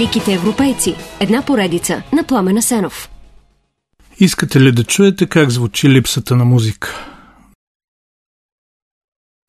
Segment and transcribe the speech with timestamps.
[0.00, 0.94] Великите европейци.
[1.20, 3.10] Една поредица на Пламена Сенов.
[4.20, 7.06] Искате ли да чуете как звучи липсата на музика?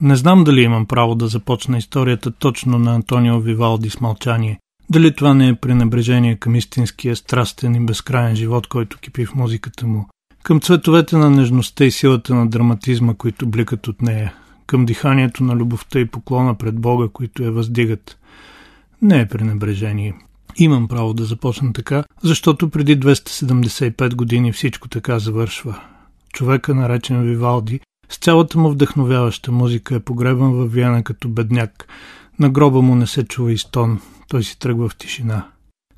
[0.02, 4.60] Не знам дали имам право да започна историята точно на Антонио Вивалди с мълчание.
[4.90, 9.88] Дали това не е пренебрежение към истинския страстен и безкрайен живот, който кипи в музиката
[9.88, 10.08] му,
[10.44, 14.34] към цветовете на нежността и силата на драматизма, които бликат от нея,
[14.66, 18.18] към диханието на любовта и поклона пред Бога, които я въздигат.
[19.02, 20.14] Не е пренебрежение.
[20.56, 25.82] Имам право да започна така, защото преди 275 години всичко така завършва.
[26.34, 31.88] Човека, наречен Вивалди, с цялата му вдъхновяваща музика е погребан във Виена като бедняк.
[32.40, 35.48] На гроба му не се чува и стон, той си тръгва в тишина.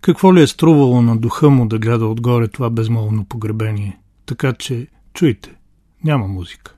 [0.01, 3.99] Какво ли е струвало на духа му да гледа отгоре това безмолвно погребение?
[4.25, 5.55] Така че, чуйте,
[6.03, 6.75] няма музика.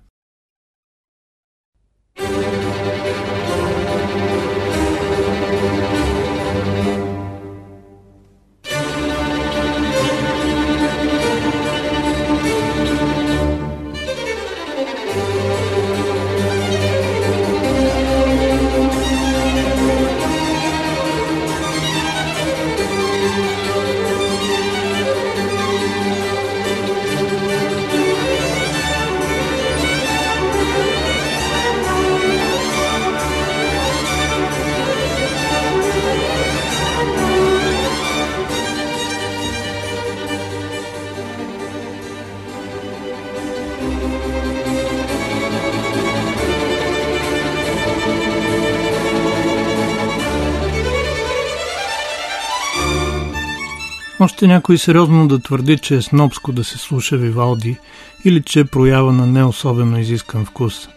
[54.25, 57.77] Още някой сериозно да твърди, че е снобско да се слуша Вивалди
[58.23, 60.87] или че е проява на не особено изискан вкус.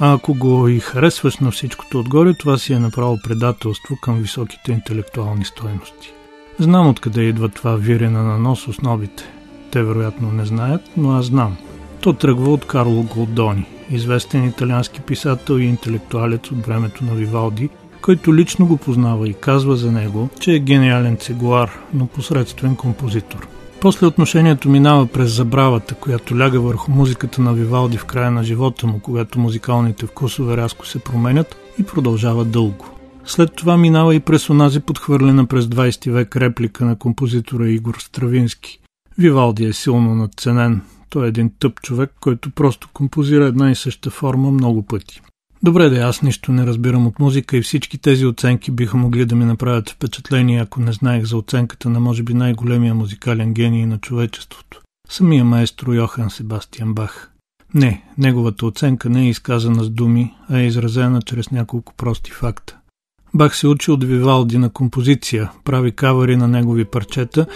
[0.00, 4.72] А ако го и харесваш на всичкото отгоре, това си е направо предателство към високите
[4.72, 6.12] интелектуални стоености.
[6.58, 9.24] Знам откъде идва това вирене на нос основите.
[9.70, 11.56] Те вероятно не знаят, но аз знам.
[12.00, 17.68] То тръгва от Карло Голдони, известен италиански писател и интелектуалец от времето на Вивалди,
[18.06, 23.48] който лично го познава и казва за него, че е гениален цигуар, но посредствен композитор.
[23.80, 28.86] После отношението минава през забравата, която ляга върху музиката на Вивалди в края на живота
[28.86, 32.86] му, когато музикалните вкусове рязко се променят и продължава дълго.
[33.24, 38.80] След това минава и през онази подхвърлена през 20 век реплика на композитора Игор Стравински.
[39.18, 40.80] Вивалди е силно надценен.
[41.10, 45.20] Той е един тъп човек, който просто композира една и съща форма много пъти.
[45.62, 49.34] Добре да аз нищо не разбирам от музика и всички тези оценки биха могли да
[49.34, 53.98] ми направят впечатление, ако не знаех за оценката на може би най-големия музикален гений на
[53.98, 54.82] човечеството.
[55.08, 57.30] Самия маестро Йохан Себастиан Бах.
[57.74, 62.76] Не, неговата оценка не е изказана с думи, а е изразена чрез няколко прости факта.
[63.34, 67.46] Бах се учи от Вивалди на композиция, прави кавари на негови парчета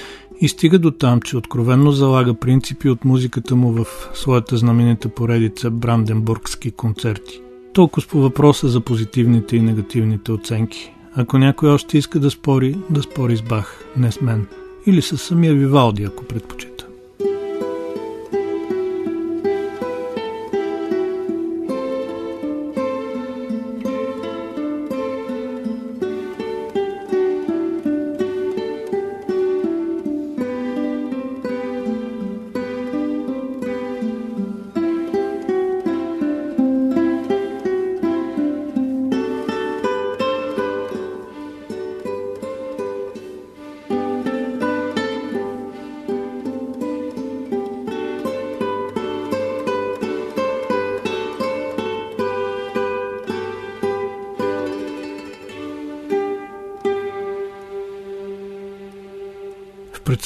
[0.41, 5.71] и стига до там, че откровенно залага принципи от музиката му в своята знаменита поредица
[5.71, 7.41] Бранденбургски концерти.
[7.73, 10.93] Толкова по въпроса за позитивните и негативните оценки.
[11.15, 14.47] Ако някой още иска да спори, да спори с Бах, не с мен.
[14.87, 16.80] Или с самия Вивалди, ако предпочита.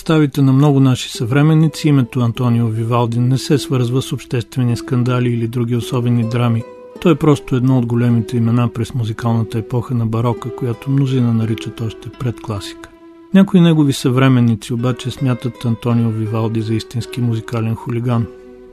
[0.04, 5.48] Представите на много наши съвременници името Антонио Вивалди не се свързва с обществени скандали или
[5.48, 6.62] други особени драми.
[7.00, 11.80] Той е просто едно от големите имена през музикалната епоха на барока, която мнозина наричат
[11.80, 12.90] още предкласика.
[13.34, 18.26] Някои негови съвременници обаче смятат Антонио Вивалди за истински музикален хулиган.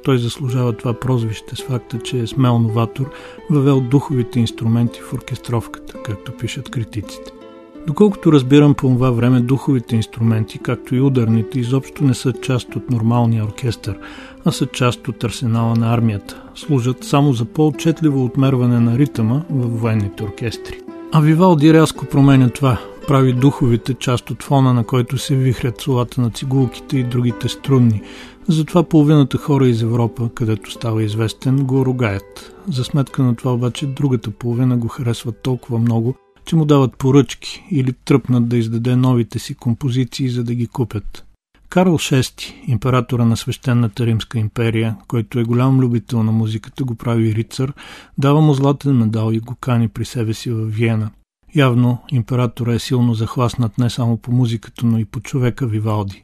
[0.04, 3.12] Той заслужава това прозвище с факта, че е смел новатор,
[3.50, 7.32] въвел духовите инструменти в оркестровката, както пишат критиците.
[7.88, 12.90] Доколкото разбирам по това време, духовите инструменти, както и ударните, изобщо не са част от
[12.90, 13.98] нормалния оркестър,
[14.46, 16.42] а са част от арсенала на армията.
[16.56, 20.80] Служат само за по-отчетливо отмерване на ритъма в военните оркестри.
[21.12, 22.80] А Вивалди рязко променя това.
[23.08, 28.02] Прави духовите част от фона, на който се вихрят солата на цигулките и другите струнни.
[28.48, 32.56] Затова половината хора из Европа, където става известен, го ругаят.
[32.70, 36.16] За сметка на това обаче другата половина го харесват толкова много,
[36.52, 41.26] ще му дават поръчки или тръпнат да издаде новите си композиции, за да ги купят.
[41.70, 47.36] Карл VI, императора на свещената Римска империя, който е голям любител на музиката, го прави
[47.36, 47.74] рицар,
[48.18, 51.10] дава му златен медал и го кани при себе си в Виена.
[51.56, 56.24] Явно императора е силно захласнат не само по музиката, но и по човека Вивалди.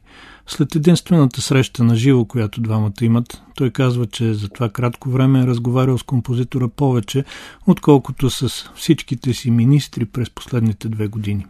[0.50, 5.40] След единствената среща на живо, която двамата имат, той казва, че за това кратко време
[5.40, 7.24] е разговарял с композитора повече,
[7.66, 11.46] отколкото с всичките си министри през последните две години.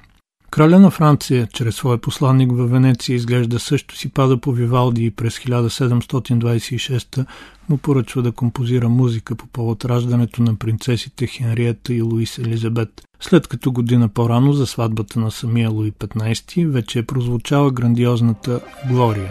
[0.50, 5.10] Краля на Франция, чрез своя посланник във Венеция, изглежда също си пада по Вивалди и
[5.10, 7.26] през 1726
[7.68, 12.88] му поръчва да композира музика по повод раждането на принцесите Хенриета и Луис Елизабет.
[13.20, 19.30] След като година по-рано за сватбата на самия Луи 15 вече е прозвучала грандиозната Глория.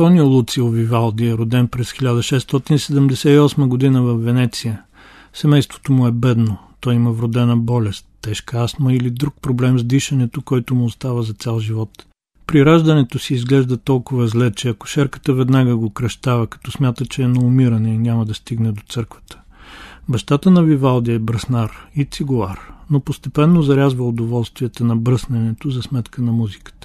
[0.00, 4.82] Антонио Луцио Вивалди е роден през 1678 година в Венеция.
[5.32, 6.58] Семейството му е бедно.
[6.80, 11.32] Той има вродена болест, тежка астма или друг проблем с дишането, който му остава за
[11.32, 12.06] цял живот.
[12.46, 17.28] При раждането си изглежда толкова зле, че акушерката веднага го кръщава, като смята, че е
[17.28, 19.40] на умиране и няма да стигне до църквата.
[20.08, 26.22] Бащата на Вивалди е браснар и цигуар, но постепенно зарязва удоволствията на бръсненето за сметка
[26.22, 26.79] на музиката.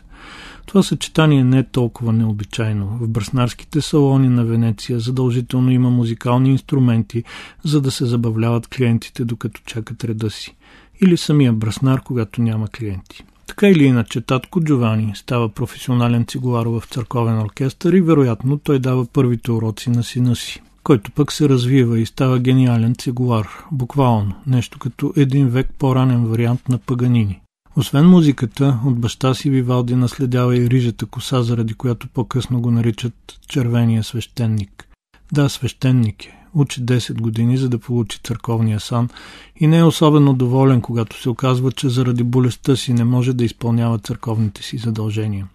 [0.65, 2.97] Това съчетание не е толкова необичайно.
[3.01, 7.23] В бръснарските салони на Венеция задължително има музикални инструменти,
[7.63, 10.55] за да се забавляват клиентите, докато чакат реда си.
[11.01, 13.23] Или самия бръснар, когато няма клиенти.
[13.47, 19.05] Така или иначе, татко Джовани става професионален цигулар в църковен оркестър и вероятно той дава
[19.05, 24.79] първите уроци на сина си, който пък се развива и става гениален цигулар, буквално, нещо
[24.79, 27.41] като един век по-ранен вариант на Паганини.
[27.77, 33.13] Освен музиката, от баща си Вивалди наследява и рижата коса, заради която по-късно го наричат
[33.47, 34.87] червения свещеник.
[35.31, 36.37] Да, свещеник е.
[36.53, 39.09] Учи 10 години, за да получи църковния сан
[39.59, 43.45] и не е особено доволен, когато се оказва, че заради болестта си не може да
[43.45, 45.47] изпълнява църковните си задължения.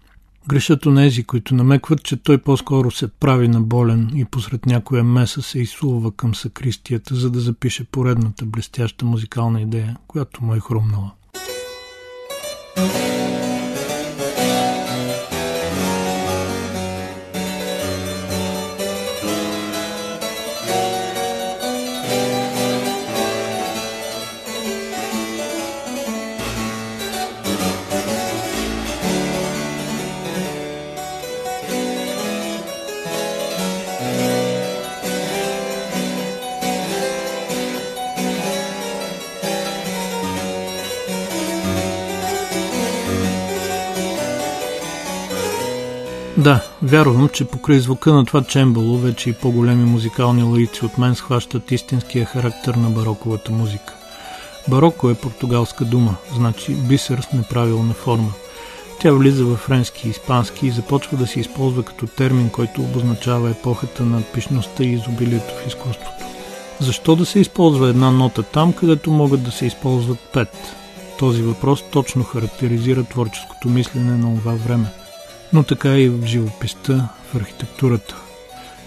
[0.47, 5.41] Грешат онези, които намекват, че той по-скоро се прави на болен и посред някоя меса
[5.41, 11.11] се изсулва към сакристията, за да запише поредната блестяща музикална идея, която му е хрумнала.
[12.75, 13.10] Да,
[46.83, 51.71] вярвам, че покрай звука на това чембало вече и по-големи музикални лаици от мен схващат
[51.71, 53.93] истинския характер на бароковата музика.
[54.67, 58.33] Бароко е португалска дума, значи бисер с неправилна форма.
[58.99, 63.49] Тя влиза във френски и испански и започва да се използва като термин, който обозначава
[63.49, 66.11] епохата на пишността и изобилието в изкуството.
[66.79, 70.75] Защо да се използва една нота там, където могат да се използват пет?
[71.19, 74.87] Този въпрос точно характеризира творческото мислене на това време
[75.53, 78.15] но така и в живописта, в архитектурата.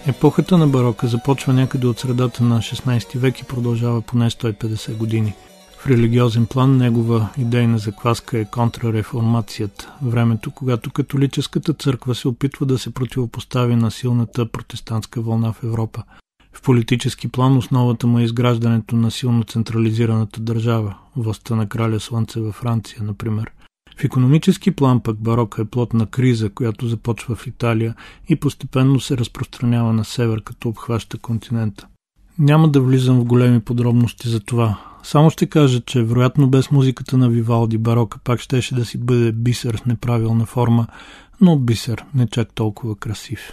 [0.06, 5.34] Епохата на барока започва някъде от средата на 16 век и продължава поне 150 години.
[5.78, 12.78] В религиозен план негова идейна закваска е контрареформацията, времето, когато католическата църква се опитва да
[12.78, 16.02] се противопостави на силната протестантска вълна в Европа.
[16.52, 22.40] В политически план основата му е изграждането на силно централизираната държава, властта на краля Слънце
[22.40, 23.50] във Франция, например–
[23.96, 27.94] в економически план пък барока е плод на криза, която започва в Италия
[28.28, 31.86] и постепенно се разпространява на север, като обхваща континента.
[32.38, 34.78] Няма да влизам в големи подробности за това.
[35.02, 39.32] Само ще кажа, че вероятно без музиката на Вивалди барока пак щеше да си бъде
[39.32, 40.86] бисер с неправилна форма,
[41.40, 43.52] но бисер не чак толкова красив.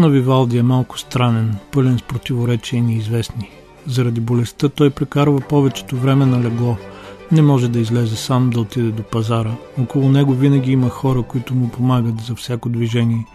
[0.00, 3.50] На Вивалди е малко странен, пълен с противоречия и неизвестни.
[3.86, 6.76] Заради болестта той прекарва повечето време на легло.
[7.32, 9.52] Не може да излезе сам да отиде до пазара.
[9.80, 13.26] Около него винаги има хора, които му помагат за всяко движение.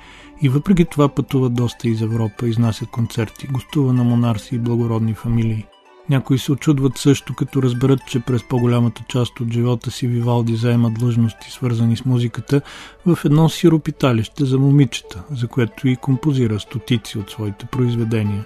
[0.42, 5.66] И въпреки това пътува доста из Европа, изнася концерти, гостува на монарси и благородни фамилии.
[6.10, 10.92] Някои се очудват също, като разберат, че през по-голямата част от живота си Вивалди заема
[10.92, 12.62] длъжности, свързани с музиката,
[13.06, 18.46] в едно сиропиталище за момичета, за което и композира стотици от своите произведения.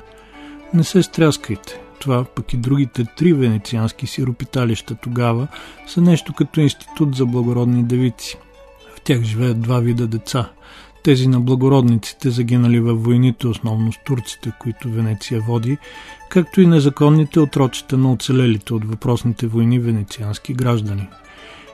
[0.73, 1.81] Не се стряскайте.
[1.99, 5.47] Това, пък и другите три венециански сиропиталища тогава,
[5.87, 8.37] са нещо като институт за благородни девици.
[8.95, 10.49] В тях живеят два вида деца–
[11.03, 15.77] тези на благородниците, загинали във войните, основно с турците, които Венеция води,
[16.29, 21.08] както и незаконните отрочета на оцелелите от въпросните войни венециански граждани.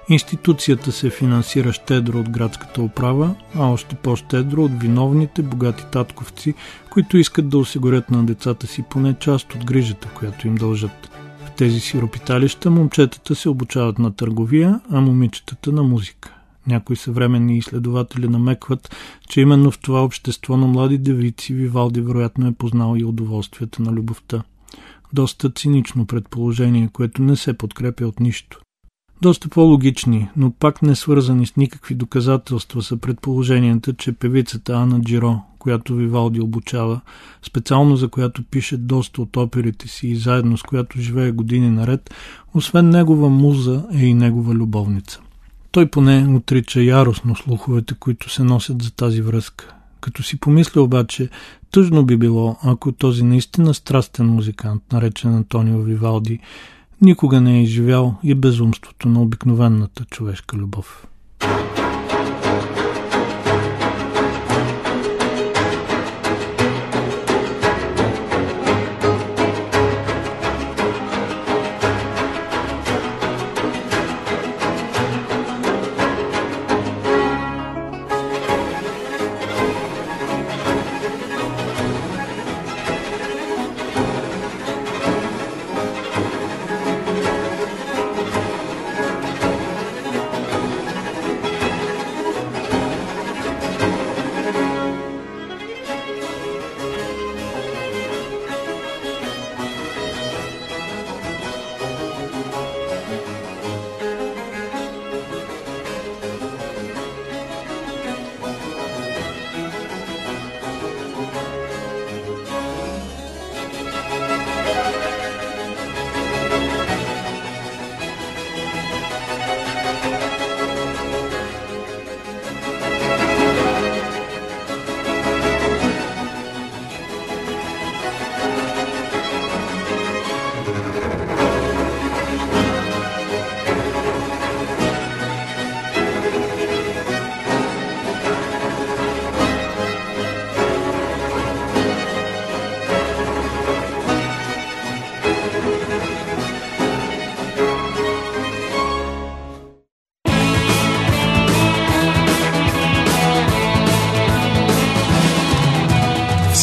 [0.09, 6.53] Институцията се финансира щедро от градската управа, а още по-щедро от виновните богати татковци,
[6.89, 11.09] които искат да осигурят на децата си поне част от грижата, която им дължат.
[11.45, 16.34] В тези сиропиталища момчетата се обучават на търговия, а момичетата на музика.
[16.67, 18.95] Някои съвременни изследователи намекват,
[19.29, 23.91] че именно в това общество на млади девици Вивалди вероятно е познал и удоволствията на
[23.91, 24.43] любовта.
[25.13, 28.59] Доста цинично предположение, което не се подкрепя от нищо.
[29.21, 35.41] Доста по-логични, но пак не свързани с никакви доказателства са предположенията, че певицата Ана Джиро,
[35.59, 37.01] която Вивалди обучава,
[37.41, 42.13] специално за която пише доста от оперите си и заедно с която живее години наред,
[42.53, 45.21] освен негова муза е и негова любовница.
[45.75, 49.73] Той поне отрича яростно слуховете, които се носят за тази връзка.
[50.01, 51.29] Като си помисля обаче,
[51.71, 56.39] тъжно би било, ако този наистина страстен музикант, наречен Антонио Вивалди,
[57.01, 61.07] никога не е изживял и безумството на обикновената човешка любов.